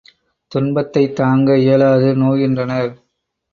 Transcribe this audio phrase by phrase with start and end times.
[0.51, 2.91] துன்பத்தைத் தாங்க இயலாது நோகின்றனர்.